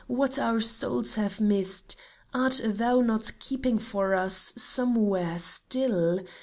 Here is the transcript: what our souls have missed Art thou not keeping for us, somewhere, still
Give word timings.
what 0.07 0.39
our 0.39 0.59
souls 0.59 1.13
have 1.13 1.39
missed 1.39 1.95
Art 2.33 2.59
thou 2.65 3.01
not 3.01 3.31
keeping 3.37 3.77
for 3.77 4.15
us, 4.15 4.51
somewhere, 4.57 5.37
still 5.37 6.21